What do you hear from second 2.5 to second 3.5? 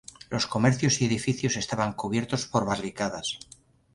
barricadas.